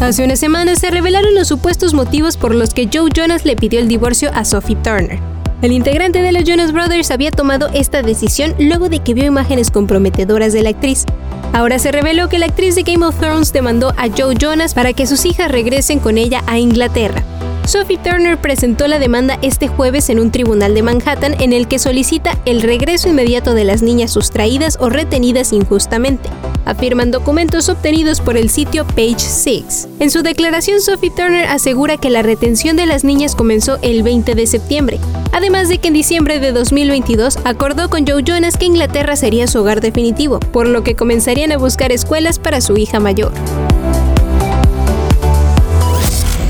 [0.00, 3.78] Hace unas semanas se revelaron los supuestos motivos por los que Joe Jonas le pidió
[3.78, 5.18] el divorcio a Sophie Turner.
[5.60, 9.70] El integrante de los Jonas Brothers había tomado esta decisión luego de que vio imágenes
[9.70, 11.04] comprometedoras de la actriz.
[11.52, 14.92] Ahora se reveló que la actriz de Game of Thrones demandó a Joe Jonas para
[14.92, 17.22] que sus hijas regresen con ella a Inglaterra.
[17.66, 21.78] Sophie Turner presentó la demanda este jueves en un tribunal de Manhattan en el que
[21.78, 26.28] solicita el regreso inmediato de las niñas sustraídas o retenidas injustamente
[26.64, 29.88] afirman documentos obtenidos por el sitio Page 6.
[30.00, 34.34] En su declaración, Sophie Turner asegura que la retención de las niñas comenzó el 20
[34.34, 34.98] de septiembre,
[35.32, 39.60] además de que en diciembre de 2022 acordó con Joe Jonas que Inglaterra sería su
[39.60, 43.32] hogar definitivo, por lo que comenzarían a buscar escuelas para su hija mayor.